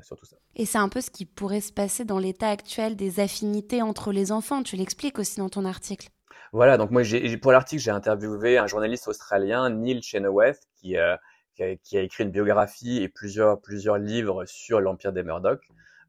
sur 0.02 0.16
tout 0.16 0.26
ça. 0.26 0.36
Et 0.56 0.66
c'est 0.66 0.78
un 0.78 0.88
peu 0.88 1.00
ce 1.00 1.10
qui 1.10 1.26
pourrait 1.26 1.60
se 1.60 1.72
passer 1.72 2.04
dans 2.04 2.18
l'état 2.18 2.48
actuel 2.48 2.96
des 2.96 3.20
affinités 3.20 3.82
entre 3.82 4.12
les 4.12 4.32
enfants. 4.32 4.62
Tu 4.62 4.76
l'expliques 4.76 5.18
aussi 5.18 5.38
dans 5.38 5.48
ton 5.48 5.64
article. 5.64 6.08
Voilà, 6.54 6.76
donc 6.78 6.92
moi, 6.92 7.02
pour 7.42 7.50
l'article, 7.50 7.82
j'ai 7.82 7.90
interviewé 7.90 8.58
un 8.58 8.68
journaliste 8.68 9.08
australien, 9.08 9.70
Neil 9.70 10.00
Chenoweth, 10.02 10.60
qui, 10.76 10.96
euh, 10.96 11.16
qui, 11.56 11.64
a, 11.64 11.74
qui, 11.74 11.98
a, 11.98 12.00
écrit 12.00 12.22
une 12.22 12.30
biographie 12.30 13.02
et 13.02 13.08
plusieurs, 13.08 13.60
plusieurs 13.60 13.98
livres 13.98 14.44
sur 14.46 14.80
l'empire 14.80 15.12
des 15.12 15.24
Murdoch. 15.24 15.60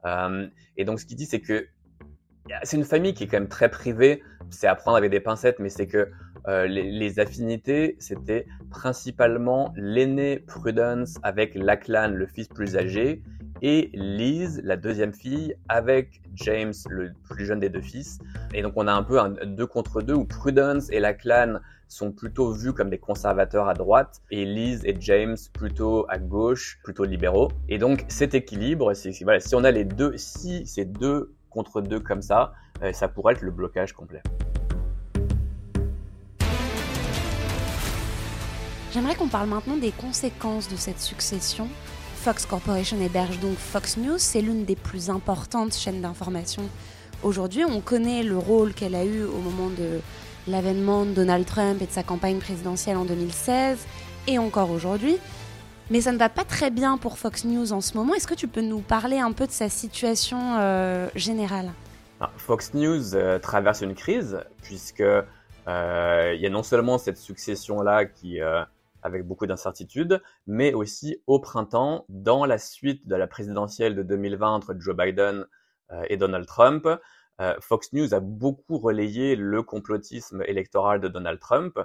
Euh, 0.06 0.48
et 0.78 0.86
donc, 0.86 1.00
ce 1.00 1.08
qu'il 1.08 1.18
dit, 1.18 1.26
c'est 1.26 1.42
que 1.42 1.68
c'est 2.62 2.78
une 2.78 2.86
famille 2.86 3.16
qui 3.16 3.24
est 3.24 3.28
quand 3.28 3.40
même 3.40 3.50
très 3.50 3.70
privée. 3.70 4.22
C'est 4.52 4.68
à 4.68 4.76
prendre 4.76 4.98
avec 4.98 5.10
des 5.10 5.20
pincettes, 5.20 5.58
mais 5.58 5.70
c'est 5.70 5.88
que 5.88 6.12
euh, 6.48 6.68
les, 6.68 6.92
les, 6.92 7.20
affinités, 7.20 7.96
c'était 7.98 8.46
principalement 8.70 9.74
l'aîné 9.76 10.38
Prudence 10.38 11.16
avec 11.24 11.56
Lachlan, 11.56 12.10
le 12.10 12.28
fils 12.28 12.48
plus 12.50 12.78
âgé, 12.78 13.24
et 13.68 13.90
Liz, 13.96 14.62
la 14.64 14.78
deuxième 14.78 15.12
fille, 15.12 15.56
avec 15.70 16.22
James, 16.36 16.76
le 16.88 17.14
plus 17.28 17.48
jeune 17.48 17.60
des 17.60 17.70
deux 17.70 17.82
fils. 17.82 18.20
Et 18.54 18.62
donc 18.62 18.74
on 18.76 18.86
a 18.86 18.94
un 18.94 19.02
peu 19.02 19.20
un 19.20 19.32
deux 19.32 19.66
contre 19.66 20.04
deux 20.04 20.14
où 20.14 20.24
Prudence 20.24 20.92
et 20.92 21.00
Lachlan 21.00 21.58
sont 21.88 22.12
plutôt 22.12 22.52
vus 22.52 22.74
comme 22.74 22.92
des 22.92 23.00
conservateurs 23.00 23.68
à 23.68 23.74
droite 23.74 24.22
et 24.30 24.46
Liz 24.46 24.82
et 24.86 24.96
James 25.00 25.36
plutôt 25.52 26.06
à 26.10 26.20
gauche, 26.20 26.80
plutôt 26.84 27.06
libéraux. 27.06 27.52
Et 27.68 27.80
donc 27.80 28.06
cet 28.08 28.36
équilibre, 28.36 28.94
si 28.94 29.56
on 29.56 29.64
a 29.64 29.72
les 29.72 29.84
deux, 29.84 30.16
si 30.16 30.68
c'est 30.68 30.86
deux 30.86 31.34
contre 31.50 31.82
deux 31.82 32.00
comme 32.00 32.22
ça, 32.22 32.54
euh, 32.84 32.94
ça 32.94 33.08
pourrait 33.08 33.34
être 33.34 33.42
le 33.42 33.50
blocage 33.50 33.94
complet. 33.94 34.22
J'aimerais 38.94 39.16
qu'on 39.16 39.28
parle 39.28 39.50
maintenant 39.50 39.78
des 39.78 39.92
conséquences 39.92 40.70
de 40.70 40.76
cette 40.76 41.00
succession. 41.00 41.68
Fox 42.26 42.48
Corporation 42.48 43.00
héberge 43.00 43.40
donc 43.40 43.56
Fox 43.56 43.98
News, 43.98 44.18
c'est 44.18 44.42
l'une 44.42 44.66
des 44.66 44.76
plus 44.76 45.12
importantes 45.12 45.76
chaînes 45.76 46.02
d'information 46.02 46.64
aujourd'hui. 47.22 47.64
On 47.64 47.82
connaît 47.82 48.24
le 48.24 48.36
rôle 48.36 48.74
qu'elle 48.74 48.96
a 48.96 49.06
eu 49.06 49.26
au 49.26 49.38
moment 49.38 49.70
de 49.70 50.00
l'avènement 50.48 51.06
de 51.06 51.12
Donald 51.12 51.46
Trump 51.46 51.80
et 51.84 51.86
de 51.86 51.92
sa 51.92 52.02
campagne 52.02 52.40
présidentielle 52.40 52.98
en 52.98 53.06
2016 53.06 53.86
et 54.26 54.40
encore 54.40 54.72
aujourd'hui. 54.72 55.20
Mais 55.92 56.02
ça 56.02 56.12
ne 56.12 56.18
va 56.18 56.30
pas 56.30 56.44
très 56.44 56.72
bien 56.72 56.98
pour 56.98 57.20
Fox 57.20 57.46
News 57.46 57.72
en 57.74 57.82
ce 57.82 57.96
moment. 57.96 58.16
Est-ce 58.16 58.26
que 58.26 58.34
tu 58.34 58.48
peux 58.48 58.62
nous 58.62 58.80
parler 58.80 59.20
un 59.20 59.32
peu 59.32 59.46
de 59.46 59.52
sa 59.52 59.70
situation 59.70 60.58
euh, 60.58 61.08
générale? 61.14 61.74
Ah, 62.20 62.32
Fox 62.38 62.74
News 62.74 63.14
euh, 63.14 63.38
traverse 63.38 63.82
une 63.82 63.94
crise 63.94 64.40
puisque 64.64 65.02
euh, 65.02 66.34
il 66.34 66.42
y 66.42 66.48
a 66.48 66.50
non 66.50 66.64
seulement 66.64 66.98
cette 66.98 67.18
succession-là 67.18 68.06
qui 68.06 68.40
avec 69.06 69.24
beaucoup 69.24 69.46
d'incertitudes, 69.46 70.20
mais 70.48 70.74
aussi 70.74 71.22
au 71.28 71.40
printemps, 71.40 72.06
dans 72.10 72.44
la 72.46 72.58
suite 72.58 73.08
de 73.08 73.16
la 73.16 73.28
présidentielle 73.28 73.96
de 73.96 74.02
2020 74.02 74.50
entre 74.50 74.76
Joe 74.80 74.98
Biden 74.98 75.46
euh, 75.92 76.04
et 76.10 76.18
Donald 76.18 76.48
Trump, 76.48 76.88
euh, 77.40 77.54
Fox 77.60 77.94
News 77.94 78.16
a 78.16 78.20
beaucoup 78.20 78.80
relayé 78.80 79.36
le 79.36 79.62
complotisme 79.62 80.42
électoral 80.48 81.02
de 81.02 81.08
Donald 81.08 81.40
Trump. 81.40 81.80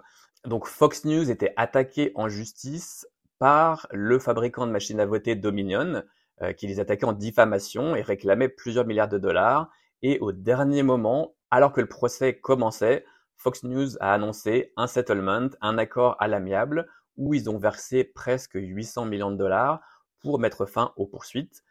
Donc 0.47 0.67
Fox 0.67 1.05
News 1.05 1.31
était 1.31 1.53
attaqué 1.59 2.13
en 2.15 2.29
justice 2.29 3.07
par 3.39 3.87
le 3.91 4.19
fabricant 4.19 4.67
de 4.67 4.73
machines 4.73 5.01
à 5.01 5.07
voter 5.07 5.35
Dominion, 5.35 6.03
euh, 6.41 6.55
qui 6.55 6.69
les 6.69 6.81
attaquait 6.81 7.05
en 7.05 7.13
diffamation 7.13 7.95
et 7.97 8.01
réclamait 8.01 8.49
plusieurs 8.49 8.87
milliards 8.87 9.09
de 9.09 9.19
dollars. 9.19 9.71
Et 10.01 10.19
au 10.21 10.33
dernier 10.33 10.83
moment, 10.83 11.35
alors 11.51 11.75
que 11.75 11.83
le 11.83 11.89
procès 11.89 12.39
commençait, 12.39 13.05
Fox 13.37 13.65
News 13.65 13.97
a 14.01 14.15
annoncé 14.15 14.73
un 14.77 14.87
settlement, 14.87 15.49
un 15.61 15.79
accord 15.79 16.17
à 16.19 16.29
l'amiable, 16.29 16.87
où 17.21 17.35
ils 17.35 17.49
ont 17.49 17.59
versé 17.59 18.03
presque 18.03 18.55
800 18.55 19.05
millions 19.05 19.31
de 19.31 19.37
dollars 19.37 19.81
pour 20.21 20.41
mettre 20.41 20.67
fin 20.67 20.93
aux 20.97 21.07
poursuites. 21.07 21.63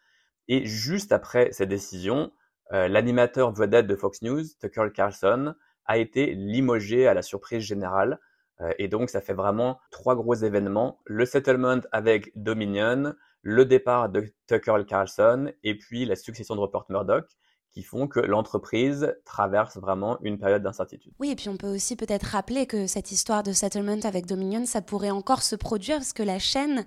Et 0.48 0.66
juste 0.66 1.12
après 1.12 1.52
cette 1.52 1.70
décision, 1.70 2.32
euh, 2.72 2.88
l'animateur 2.88 3.52
vedette 3.52 3.88
de 3.88 3.96
Fox 3.96 4.22
News, 4.22 4.44
Tucker 4.62 4.88
Carlson, 4.94 5.56
a 5.86 5.98
été 5.98 6.36
limogé 6.36 7.08
à 7.08 7.16
la 7.16 7.24
surprise 7.24 7.64
générale. 7.64 8.20
Euh, 8.62 8.72
et 8.78 8.88
donc, 8.88 9.10
ça 9.10 9.22
fait 9.22 9.34
vraiment 9.34 9.80
trois 9.90 10.16
gros 10.16 10.36
événements. 10.36 11.00
Le 11.06 11.26
settlement 11.26 11.80
avec 11.92 12.32
Dominion, 12.36 13.16
le 13.42 13.66
départ 13.66 14.10
de 14.10 14.32
Tucker 14.48 14.86
Carlson 14.88 15.52
et 15.64 15.78
puis 15.78 16.06
la 16.06 16.16
succession 16.16 16.56
de 16.56 16.62
Rupert 16.62 16.86
Murdoch 16.90 17.26
qui 17.72 17.84
font 17.84 18.08
que 18.08 18.20
l'entreprise 18.20 19.16
traverse 19.26 19.78
vraiment 19.78 20.18
une 20.22 20.40
période 20.40 20.64
d'incertitude. 20.64 21.14
Oui, 21.20 21.30
et 21.32 21.36
puis 21.36 21.50
on 21.50 21.58
peut 21.58 21.74
aussi 21.74 21.96
peut-être 21.96 22.24
rappeler 22.24 22.66
que 22.66 22.88
cette 22.88 23.12
histoire 23.12 23.44
de 23.44 23.52
settlement 23.52 24.00
avec 24.04 24.26
Dominion, 24.26 24.66
ça 24.66 24.82
pourrait 24.82 25.12
encore 25.12 25.44
se 25.44 25.56
produire 25.56 25.98
parce 25.98 26.14
que 26.14 26.24
la 26.24 26.40
chaîne 26.40 26.86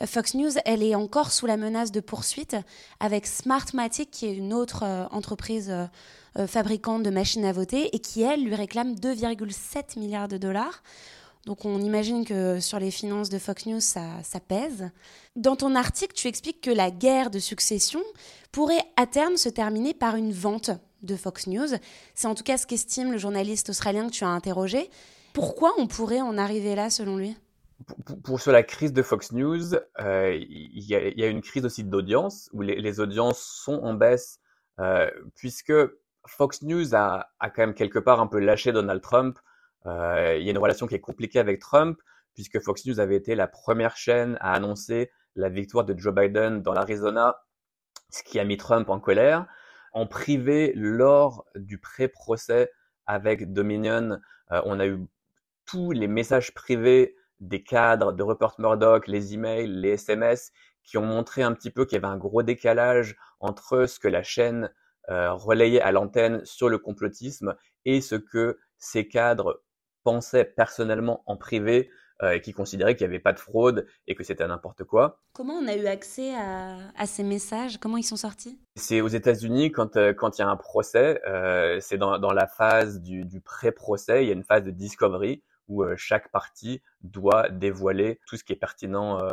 euh, 0.00 0.06
Fox 0.06 0.34
News, 0.34 0.52
elle 0.64 0.82
est 0.82 0.94
encore 0.94 1.32
sous 1.32 1.46
la 1.46 1.56
menace 1.56 1.92
de 1.92 2.00
poursuite 2.00 2.56
avec 3.00 3.26
Smartmatic, 3.26 4.10
qui 4.10 4.26
est 4.26 4.34
une 4.34 4.52
autre 4.52 4.84
euh, 4.84 5.06
entreprise 5.10 5.70
euh, 5.70 6.46
fabricante 6.46 7.02
de 7.02 7.10
machines 7.10 7.44
à 7.44 7.52
voter 7.52 7.94
et 7.94 7.98
qui, 7.98 8.22
elle, 8.22 8.44
lui 8.44 8.54
réclame 8.54 8.94
2,7 8.94 9.98
milliards 9.98 10.28
de 10.28 10.38
dollars. 10.38 10.82
Donc 11.46 11.64
on 11.64 11.80
imagine 11.80 12.24
que 12.24 12.60
sur 12.60 12.78
les 12.78 12.90
finances 12.90 13.28
de 13.28 13.38
Fox 13.38 13.66
News, 13.66 13.80
ça, 13.80 14.22
pèse. 14.46 14.90
Dans 15.34 15.56
ton 15.56 15.74
article, 15.74 16.14
tu 16.14 16.28
expliques 16.28 16.60
que 16.60 16.70
la 16.70 16.90
guerre 16.90 17.30
de 17.30 17.40
succession 17.40 18.00
pourrait 18.52 18.84
à 18.96 19.06
terme 19.06 19.36
se 19.36 19.48
terminer 19.48 19.92
par 19.92 20.14
une 20.14 20.32
vente 20.32 20.70
de 21.02 21.16
Fox 21.16 21.48
News. 21.48 21.66
C'est 22.14 22.28
en 22.28 22.36
tout 22.36 22.44
cas 22.44 22.58
ce 22.58 22.66
qu'estime 22.66 23.10
le 23.10 23.18
journaliste 23.18 23.70
australien 23.70 24.06
que 24.06 24.12
tu 24.12 24.24
as 24.24 24.28
interrogé. 24.28 24.88
Pourquoi 25.32 25.72
on 25.78 25.88
pourrait 25.88 26.20
en 26.20 26.38
arriver 26.38 26.76
là 26.76 26.90
selon 26.90 27.16
lui? 27.16 27.36
Pour, 28.22 28.40
sur 28.40 28.52
la 28.52 28.62
crise 28.62 28.92
de 28.92 29.02
Fox 29.02 29.32
News, 29.32 29.74
euh, 29.98 30.36
il 30.36 30.84
y, 30.84 30.94
a 30.94 31.26
une 31.26 31.40
crise 31.40 31.64
aussi 31.64 31.82
d'audience, 31.82 32.48
où 32.52 32.62
les, 32.62 33.00
audiences 33.00 33.40
sont 33.40 33.80
en 33.82 33.94
baisse, 33.94 34.38
euh, 34.78 35.10
puisque 35.34 35.72
Fox 36.28 36.62
News 36.62 36.94
a, 36.94 37.26
a, 37.40 37.50
quand 37.50 37.62
même 37.62 37.74
quelque 37.74 37.98
part 37.98 38.20
un 38.20 38.28
peu 38.28 38.38
lâché 38.38 38.70
Donald 38.70 39.02
Trump 39.02 39.36
euh, 39.86 40.36
il 40.38 40.44
y 40.44 40.48
a 40.48 40.50
une 40.50 40.58
relation 40.58 40.86
qui 40.86 40.94
est 40.94 41.00
compliquée 41.00 41.38
avec 41.38 41.60
Trump, 41.60 41.98
puisque 42.34 42.60
Fox 42.60 42.86
News 42.86 43.00
avait 43.00 43.16
été 43.16 43.34
la 43.34 43.46
première 43.46 43.96
chaîne 43.96 44.36
à 44.40 44.52
annoncer 44.52 45.10
la 45.34 45.48
victoire 45.48 45.84
de 45.84 45.98
Joe 45.98 46.14
Biden 46.14 46.62
dans 46.62 46.72
l'Arizona, 46.72 47.36
ce 48.10 48.22
qui 48.22 48.38
a 48.38 48.44
mis 48.44 48.56
Trump 48.56 48.88
en 48.90 49.00
colère. 49.00 49.46
En 49.92 50.06
privé, 50.06 50.72
lors 50.74 51.44
du 51.54 51.78
pré-procès 51.78 52.70
avec 53.06 53.52
Dominion, 53.52 54.18
euh, 54.52 54.62
on 54.64 54.80
a 54.80 54.86
eu 54.86 54.98
tous 55.66 55.92
les 55.92 56.08
messages 56.08 56.54
privés 56.54 57.16
des 57.40 57.62
cadres 57.62 58.12
de 58.12 58.22
Rupert 58.22 58.54
Murdoch, 58.58 59.08
les 59.08 59.34
emails, 59.34 59.66
les 59.66 59.90
SMS, 59.90 60.52
qui 60.84 60.98
ont 60.98 61.04
montré 61.04 61.42
un 61.42 61.52
petit 61.52 61.70
peu 61.70 61.84
qu'il 61.84 61.96
y 61.96 62.04
avait 62.04 62.12
un 62.12 62.18
gros 62.18 62.42
décalage 62.42 63.16
entre 63.40 63.86
ce 63.86 63.98
que 63.98 64.08
la 64.08 64.22
chaîne 64.22 64.70
euh, 65.10 65.32
relayait 65.32 65.80
à 65.80 65.92
l'antenne 65.92 66.44
sur 66.44 66.68
le 66.68 66.78
complotisme 66.78 67.56
et 67.84 68.00
ce 68.00 68.14
que 68.14 68.58
ces 68.78 69.08
cadres 69.08 69.62
pensaient 70.04 70.44
personnellement 70.44 71.22
en 71.26 71.36
privé 71.36 71.90
euh, 72.22 72.32
et 72.32 72.40
qui 72.40 72.52
considéraient 72.52 72.94
qu'il 72.94 73.06
n'y 73.08 73.14
avait 73.14 73.22
pas 73.22 73.32
de 73.32 73.40
fraude 73.40 73.86
et 74.06 74.14
que 74.14 74.22
c'était 74.22 74.46
n'importe 74.46 74.84
quoi. 74.84 75.20
Comment 75.32 75.54
on 75.54 75.66
a 75.66 75.74
eu 75.74 75.86
accès 75.86 76.32
à, 76.36 77.06
ces 77.06 77.24
messages? 77.24 77.78
Comment 77.78 77.96
ils 77.96 78.04
sont 78.04 78.16
sortis? 78.16 78.60
C'est 78.76 79.00
aux 79.00 79.08
États-Unis 79.08 79.72
quand 79.72 79.96
euh, 79.96 80.12
quand 80.12 80.38
il 80.38 80.42
y 80.42 80.44
a 80.44 80.48
un 80.48 80.56
procès, 80.56 81.20
euh, 81.26 81.80
c'est 81.80 81.98
dans, 81.98 82.20
dans 82.20 82.32
la 82.32 82.46
phase 82.46 83.00
du, 83.00 83.24
du 83.24 83.40
pré-procès, 83.40 84.24
il 84.24 84.28
y 84.28 84.30
a 84.30 84.34
une 84.34 84.44
phase 84.44 84.62
de 84.62 84.70
discovery 84.70 85.42
où 85.66 85.84
chaque 85.96 86.30
partie 86.30 86.82
doit 87.00 87.48
dévoiler 87.48 88.20
tout 88.26 88.36
ce 88.36 88.44
qui 88.44 88.52
est 88.52 88.56
pertinent 88.56 89.26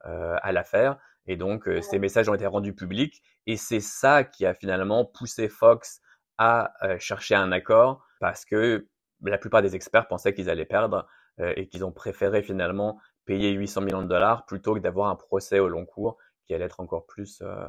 à 0.00 0.52
l'affaire. 0.52 0.98
Et 1.26 1.36
donc, 1.36 1.68
ces 1.82 1.98
messages 1.98 2.28
ont 2.28 2.34
été 2.34 2.46
rendus 2.46 2.74
publics. 2.74 3.22
Et 3.46 3.58
c'est 3.58 3.80
ça 3.80 4.24
qui 4.24 4.46
a 4.46 4.54
finalement 4.54 5.04
poussé 5.04 5.48
Fox 5.48 6.00
à 6.38 6.72
chercher 7.00 7.34
un 7.34 7.52
accord 7.52 8.06
parce 8.20 8.46
que 8.46 8.86
la 9.22 9.38
plupart 9.38 9.62
des 9.62 9.74
experts 9.74 10.08
pensaient 10.08 10.34
qu'ils 10.34 10.50
allaient 10.50 10.64
perdre 10.64 11.06
euh, 11.40 11.52
et 11.56 11.66
qu'ils 11.66 11.84
ont 11.84 11.90
préféré 11.90 12.42
finalement 12.42 13.00
payer 13.24 13.50
800 13.50 13.80
millions 13.80 14.02
de 14.02 14.08
dollars 14.08 14.46
plutôt 14.46 14.74
que 14.74 14.78
d'avoir 14.78 15.08
un 15.08 15.16
procès 15.16 15.58
au 15.58 15.68
long 15.68 15.84
cours 15.84 16.16
qui 16.46 16.54
allait 16.54 16.66
être 16.66 16.78
encore 16.78 17.06
plus, 17.06 17.42
euh, 17.42 17.66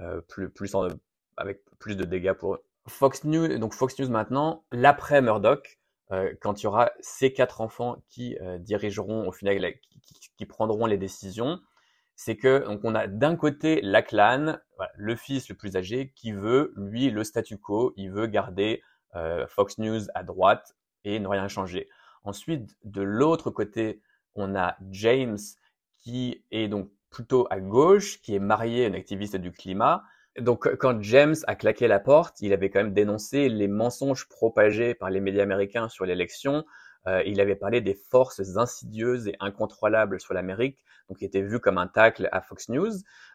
euh, 0.00 0.20
plus, 0.22 0.48
plus 0.48 0.74
avec 1.36 1.60
plus 1.78 1.96
de 1.96 2.04
dégâts 2.04 2.32
pour 2.32 2.54
eux. 2.54 2.64
Fox 2.88 3.24
News, 3.24 3.58
donc 3.58 3.74
Fox 3.74 3.98
News 3.98 4.08
maintenant, 4.08 4.64
l'après 4.72 5.20
Murdoch, 5.20 5.78
quand 6.42 6.60
il 6.60 6.64
y 6.64 6.66
aura 6.66 6.90
ces 7.00 7.32
quatre 7.32 7.62
enfants 7.62 7.96
qui 8.10 8.36
dirigeront 8.58 9.26
au 9.26 9.32
final, 9.32 9.72
qui, 10.02 10.30
qui, 10.36 10.44
prendront 10.44 10.84
les 10.84 10.98
décisions, 10.98 11.58
c'est 12.16 12.36
que 12.36 12.66
donc 12.66 12.80
on 12.84 12.94
a 12.94 13.06
d'un 13.06 13.34
côté 13.34 13.80
Lachlan, 13.80 14.58
le 14.94 15.16
fils 15.16 15.48
le 15.48 15.54
plus 15.54 15.74
âgé, 15.74 16.12
qui 16.14 16.32
veut 16.32 16.74
lui 16.76 17.08
le 17.08 17.24
statu 17.24 17.56
quo, 17.56 17.94
il 17.96 18.12
veut 18.12 18.26
garder 18.26 18.82
Fox 19.48 19.78
News 19.78 20.02
à 20.14 20.22
droite 20.22 20.74
et 21.04 21.18
ne 21.20 21.28
rien 21.28 21.48
changer. 21.48 21.88
Ensuite, 22.24 22.76
de 22.84 23.02
l'autre 23.02 23.50
côté, 23.50 24.00
on 24.34 24.54
a 24.54 24.76
James 24.90 25.38
qui 25.98 26.44
est 26.50 26.68
donc 26.68 26.90
plutôt 27.10 27.46
à 27.50 27.60
gauche, 27.60 28.20
qui 28.22 28.34
est 28.34 28.40
marié 28.40 28.84
à 28.84 28.88
une 28.88 28.94
activiste 28.94 29.36
du 29.36 29.52
climat. 29.52 30.02
Donc 30.38 30.76
quand 30.76 31.02
James 31.02 31.36
a 31.46 31.54
claqué 31.54 31.88
la 31.88 32.00
porte, 32.00 32.40
il 32.40 32.52
avait 32.52 32.70
quand 32.70 32.80
même 32.80 32.94
dénoncé 32.94 33.48
les 33.48 33.68
mensonges 33.68 34.28
propagés 34.28 34.94
par 34.94 35.10
les 35.10 35.20
médias 35.20 35.42
américains 35.42 35.88
sur 35.88 36.06
l'élection. 36.06 36.64
Euh, 37.06 37.22
il 37.26 37.40
avait 37.40 37.56
parlé 37.56 37.80
des 37.80 37.94
forces 37.94 38.56
insidieuses 38.56 39.28
et 39.28 39.36
incontrôlables 39.40 40.20
sur 40.20 40.34
l'Amérique, 40.34 40.84
donc 41.08 41.18
qui 41.18 41.24
était 41.24 41.42
vu 41.42 41.58
comme 41.60 41.76
un 41.76 41.88
tacle 41.88 42.28
à 42.32 42.40
Fox 42.40 42.68
News. 42.70 42.92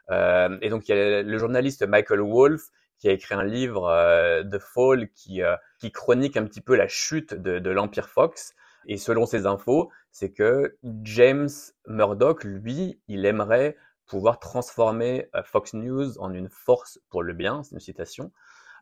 Euh, 0.09 0.57
et 0.62 0.69
donc 0.69 0.88
il 0.88 0.95
y 0.95 1.00
a 1.00 1.21
le 1.21 1.38
journaliste 1.38 1.86
Michael 1.86 2.21
Wolff 2.21 2.63
qui 2.98 3.10
a 3.10 3.12
écrit 3.12 3.36
un 3.36 3.44
livre 3.44 3.88
euh, 3.88 4.44
The 4.44 4.60
Fall 4.60 5.10
qui, 5.10 5.42
euh, 5.42 5.56
qui 5.80 5.92
chronique 5.92 6.38
un 6.38 6.46
petit 6.46 6.62
peu 6.62 6.75
la 6.75 6.88
chute 6.88 7.34
de, 7.34 7.60
de 7.60 7.70
l'empire 7.70 8.10
Fox. 8.10 8.54
Et 8.88 8.98
selon 8.98 9.25
ces 9.25 9.46
infos, 9.46 9.92
c'est 10.12 10.32
que 10.32 10.77
James 11.04 11.50
Murdoch, 11.88 12.44
lui, 12.44 13.00
il 13.08 13.25
aimerait 13.25 13.75
pouvoir 14.08 14.39
transformer 14.39 15.30
euh, 15.36 15.44
Fox 15.44 15.74
News 15.74 16.18
en 16.20 16.34
une 16.34 16.50
force 16.50 17.00
pour 17.10 17.22
le 17.22 17.34
bien, 17.34 17.63
c'est 17.63 17.75
une 17.75 17.80
citation. 17.80 18.32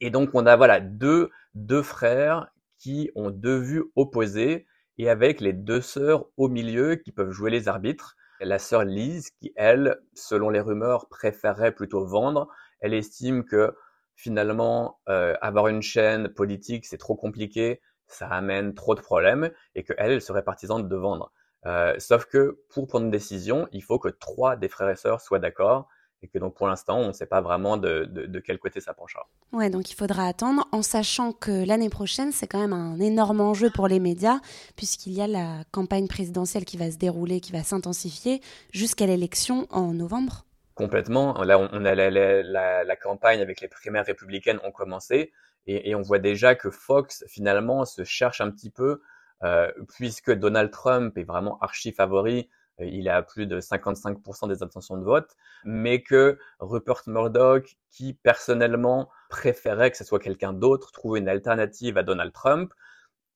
Et 0.02 0.10
donc 0.12 0.30
on 0.34 0.46
a 0.46 0.56
voilà 0.56 0.80
deux 0.80 1.30
deux 1.54 1.82
frères 1.82 2.48
qui 2.78 3.10
ont 3.16 3.32
deux 3.32 3.58
vues 3.58 3.84
opposées 3.96 4.68
et 4.98 5.10
avec 5.10 5.42
les 5.42 5.54
deux 5.54 5.82
sœurs 5.82 6.26
au 6.38 6.48
milieu 6.48 6.96
qui 6.96 7.12
peuvent 7.12 7.32
jouer 7.32 7.50
les 7.50 7.68
arbitres. 7.68 8.16
La 8.42 8.60
sœur 8.60 8.84
Lise 8.84 9.32
qui 9.32 9.54
elle, 9.56 10.00
selon 10.14 10.50
les 10.50 10.60
rumeurs, 10.60 11.08
préférerait 11.08 11.74
plutôt 11.74 12.06
vendre. 12.06 12.50
Elle 12.82 12.94
estime 12.94 13.46
que 13.46 13.74
finalement 14.16 15.00
euh, 15.10 15.36
avoir 15.42 15.68
une 15.68 15.82
chaîne 15.82 16.30
politique 16.30 16.86
c'est 16.86 16.98
trop 16.98 17.16
compliqué, 17.16 17.82
ça 18.08 18.28
amène 18.28 18.74
trop 18.74 18.96
de 18.96 19.02
problèmes 19.02 19.52
et 19.76 19.84
qu'elle 19.84 19.96
elle 19.98 20.22
serait 20.22 20.44
partisane 20.44 20.88
de 20.88 20.96
vendre. 20.96 21.32
Euh, 21.66 21.96
sauf 21.98 22.26
que 22.26 22.60
pour 22.70 22.88
prendre 22.88 23.06
une 23.06 23.12
décision, 23.12 23.68
il 23.72 23.84
faut 23.84 23.98
que 23.98 24.10
trois 24.10 24.56
des 24.56 24.70
frères 24.70 24.90
et 24.90 24.96
sœurs 24.96 25.22
soient 25.22 25.40
d'accord 25.40 25.88
et 26.22 26.28
que 26.28 26.38
donc 26.38 26.56
pour 26.56 26.68
l'instant, 26.68 26.98
on 26.98 27.08
ne 27.08 27.14
sait 27.14 27.26
pas 27.26 27.42
vraiment 27.42 27.78
de, 27.78 28.06
de, 28.06 28.40
quel 28.40 28.58
côté 28.58 28.80
ça 28.80 28.94
penchera. 28.94 29.28
Ouais, 29.52 29.70
donc 29.70 29.92
il 29.92 29.96
faudra 29.96 30.28
attendre 30.28 30.68
en 30.72 30.82
sachant 30.82 31.34
que 31.34 31.66
l'année 31.66 31.90
prochaine, 31.90 32.32
c'est 32.32 32.48
quand 32.48 32.60
même 32.60 32.74
un 32.74 33.00
énorme 33.00 33.42
enjeu 33.42 33.70
pour 33.70 33.88
les 33.88 34.00
médias 34.00 34.40
puisqu'il 34.76 35.14
y 35.14 35.22
a 35.22 35.28
la 35.28 35.64
campagne 35.72 36.08
présidentielle 36.08 36.66
qui 36.66 36.78
va 36.78 36.90
se 36.90 36.98
dérouler, 36.98 37.42
qui 37.42 37.52
va 37.52 37.64
s'intensifier 37.64 38.42
jusqu'à 38.72 39.06
l'élection 39.06 39.68
en 39.70 39.94
novembre. 39.94 40.46
Complètement. 40.76 41.42
Là, 41.44 41.58
on, 41.58 41.86
a 41.86 41.96
la, 41.96 42.10
la, 42.10 42.84
la, 42.84 42.96
campagne 42.98 43.42
avec 43.42 43.62
les 43.62 43.70
primaires 43.70 44.06
républicaines 44.06 44.60
ont 44.64 44.72
commencé 44.72 45.32
et, 45.68 45.90
et 45.90 45.96
on 45.96 46.02
voit 46.02 46.20
déjà 46.20 46.54
que 46.54 46.70
Fox 46.70 47.24
finalement 47.28 47.86
se 47.86 48.04
cherche 48.04 48.42
un 48.42 48.52
petit 48.52 48.70
peu 48.70 49.02
euh, 49.44 49.72
puisque 49.96 50.32
Donald 50.32 50.72
Trump 50.72 51.18
est 51.18 51.24
vraiment 51.24 51.58
archi 51.60 51.92
favori, 51.92 52.50
euh, 52.80 52.86
il 52.86 53.10
a 53.10 53.22
plus 53.22 53.48
de 53.48 53.60
55% 53.60 54.48
des 54.48 54.64
intentions 54.64 54.98
de 54.98 55.04
vote, 55.04 55.36
mais 55.66 56.02
que 56.02 56.40
Rupert 56.60 57.02
Murdoch, 57.08 57.76
qui 57.92 58.14
personnellement 58.14 59.10
préférait 59.30 59.92
que 59.92 59.98
ce 59.98 60.04
soit 60.04 60.20
quelqu'un 60.20 60.54
d'autre, 60.54 60.92
trouver 60.92 61.20
une 61.20 61.30
alternative 61.30 61.98
à 61.98 62.04
Donald 62.04 62.34
Trump, 62.34 62.74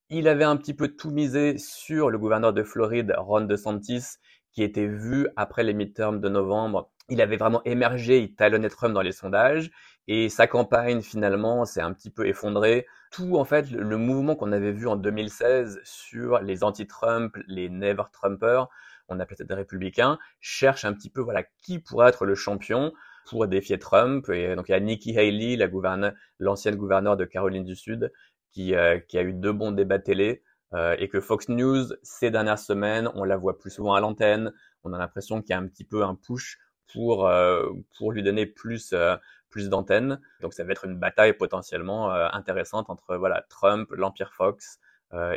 il 0.08 0.26
avait 0.26 0.44
un 0.44 0.56
petit 0.56 0.74
peu 0.74 0.88
tout 0.88 1.10
misé 1.10 1.56
sur 1.58 2.10
le 2.10 2.18
gouverneur 2.18 2.52
de 2.52 2.64
Floride, 2.64 3.14
Ron 3.16 3.42
DeSantis, 3.42 4.16
qui 4.52 4.62
était 4.62 4.86
vu 4.86 5.28
après 5.36 5.62
les 5.62 5.74
midterms 5.74 6.20
de 6.20 6.28
novembre. 6.28 6.90
Il 7.08 7.20
avait 7.20 7.36
vraiment 7.36 7.62
émergé, 7.64 8.18
il 8.18 8.34
talonnait 8.34 8.68
Trump 8.68 8.94
dans 8.94 9.02
les 9.02 9.12
sondages, 9.12 9.70
et 10.06 10.28
sa 10.28 10.46
campagne 10.46 11.02
finalement 11.02 11.64
s'est 11.64 11.80
un 11.80 11.92
petit 11.92 12.10
peu 12.10 12.26
effondrée 12.26 12.86
tout 13.10 13.36
en 13.36 13.44
fait 13.44 13.70
le, 13.70 13.96
mouvement 13.96 14.36
qu'on 14.36 14.52
avait 14.52 14.72
vu 14.72 14.86
en 14.86 14.96
2016 14.96 15.80
sur 15.84 16.38
les 16.40 16.62
anti-Trump, 16.62 17.36
les 17.48 17.68
never 17.68 18.04
Trumpers, 18.12 18.68
on 19.08 19.18
appelait 19.18 19.36
ça 19.36 19.44
des 19.44 19.54
républicains, 19.54 20.18
cherche 20.40 20.84
un 20.84 20.92
petit 20.92 21.10
peu 21.10 21.20
voilà 21.20 21.42
qui 21.62 21.80
pourrait 21.80 22.08
être 22.08 22.24
le 22.24 22.36
champion 22.36 22.92
pour 23.26 23.46
défier 23.48 23.78
Trump. 23.78 24.28
Et 24.30 24.54
donc 24.54 24.68
il 24.68 24.72
y 24.72 24.74
a 24.74 24.80
Nikki 24.80 25.18
Haley, 25.18 25.56
la 25.56 25.66
gouverne, 25.66 26.14
l'ancienne 26.38 26.76
gouverneure 26.76 27.16
de 27.16 27.24
Caroline 27.24 27.64
du 27.64 27.74
Sud, 27.74 28.12
qui, 28.52 28.74
euh, 28.74 28.98
qui 29.00 29.18
a 29.18 29.22
eu 29.22 29.32
deux 29.32 29.52
bons 29.52 29.72
débats 29.72 29.98
télé. 29.98 30.42
Euh, 30.72 30.94
et 30.98 31.08
que 31.08 31.20
Fox 31.20 31.48
News, 31.48 31.86
ces 32.02 32.30
dernières 32.30 32.58
semaines, 32.58 33.10
on 33.14 33.24
la 33.24 33.36
voit 33.36 33.58
plus 33.58 33.70
souvent 33.70 33.94
à 33.94 34.00
l'antenne. 34.00 34.52
On 34.84 34.92
a 34.92 34.98
l'impression 34.98 35.42
qu'il 35.42 35.50
y 35.50 35.52
a 35.54 35.58
un 35.58 35.66
petit 35.66 35.84
peu 35.84 36.04
un 36.04 36.14
push 36.14 36.58
pour 36.92 37.26
euh, 37.26 37.68
pour 37.96 38.12
lui 38.12 38.22
donner 38.22 38.46
plus 38.46 38.92
euh, 38.92 39.16
plus 39.48 39.68
d'antennes. 39.68 40.20
Donc 40.40 40.54
ça 40.54 40.64
va 40.64 40.72
être 40.72 40.84
une 40.84 40.98
bataille 40.98 41.32
potentiellement 41.32 42.12
euh, 42.12 42.28
intéressante 42.32 42.90
entre 42.90 43.16
voilà 43.16 43.44
Trump, 43.48 43.90
l'empire 43.92 44.32
Fox 44.32 44.78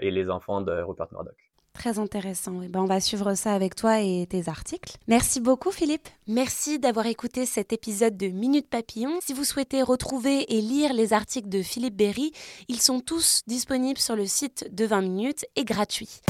et 0.02 0.12
les 0.12 0.30
enfants 0.30 0.62
de 0.62 0.72
Rupert 0.72 1.08
Murdoch. 1.12 1.53
Très 1.74 1.98
intéressant. 2.00 2.62
ben, 2.70 2.82
on 2.82 2.86
va 2.86 3.00
suivre 3.00 3.34
ça 3.34 3.54
avec 3.54 3.76
toi 3.76 4.00
et 4.00 4.28
tes 4.30 4.48
articles. 4.48 4.98
Merci 5.08 5.42
beaucoup 5.42 5.72
Philippe. 5.72 6.08
Merci 6.28 6.80
d'avoir 6.80 7.08
écouté 7.08 7.46
cet 7.46 7.74
épisode 7.74 8.16
de 8.16 8.28
Minute 8.28 8.70
Papillon. 8.70 9.20
Si 9.22 9.34
vous 9.34 9.44
souhaitez 9.44 9.82
retrouver 9.82 10.56
et 10.56 10.62
lire 10.62 10.94
les 10.94 11.14
articles 11.14 11.50
de 11.50 11.62
Philippe 11.62 11.96
Berry, 11.96 12.32
ils 12.68 12.80
sont 12.80 13.00
tous 13.00 13.42
disponibles 13.48 14.00
sur 14.00 14.16
le 14.16 14.26
site 14.26 14.70
de 14.72 14.86
20 14.86 15.02
minutes 15.02 15.46
et 15.56 15.66
gratuits. 15.66 16.22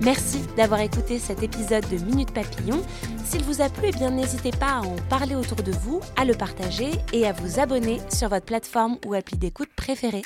Merci 0.00 0.38
d'avoir 0.56 0.80
écouté 0.80 1.18
cet 1.18 1.42
épisode 1.42 1.88
de 1.88 1.96
Minute 1.96 2.32
Papillon. 2.32 2.80
S'il 3.24 3.42
vous 3.42 3.60
a 3.60 3.68
plu, 3.68 3.86
eh 3.88 3.90
bien 3.90 4.10
n'hésitez 4.10 4.52
pas 4.52 4.76
à 4.76 4.80
en 4.80 4.94
parler 5.08 5.34
autour 5.34 5.62
de 5.62 5.72
vous, 5.72 6.00
à 6.16 6.24
le 6.24 6.34
partager 6.34 6.92
et 7.12 7.26
à 7.26 7.32
vous 7.32 7.58
abonner 7.58 8.00
sur 8.08 8.28
votre 8.28 8.46
plateforme 8.46 8.98
ou 9.04 9.14
appli 9.14 9.36
d'écoute 9.36 9.70
préférée. 9.76 10.22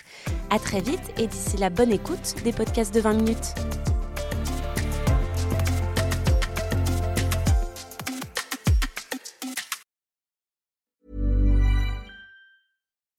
À 0.50 0.58
très 0.58 0.80
vite 0.80 1.00
et 1.16 1.26
d'ici 1.26 1.56
la 1.56 1.70
bonne 1.70 1.90
écoute 1.90 2.34
des 2.44 2.52
podcasts 2.52 2.94
de 2.94 3.00
20 3.00 3.12
minutes. 3.14 3.54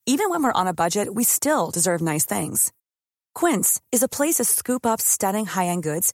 Even 0.05 0.29
when 0.29 0.43
we're 0.43 0.53
on 0.53 0.67
a 0.67 0.73
budget, 0.73 1.07
we 1.11 1.23
still 1.23 1.71
deserve 1.73 1.99
nice 1.99 2.25
things. 2.25 2.71
Quince 3.33 3.81
is 3.91 4.03
a 4.03 4.07
place 4.07 4.35
to 4.35 4.43
scoop 4.43 4.85
up 4.85 5.01
stunning 5.01 5.47
high-end 5.47 5.81
goods 5.81 6.13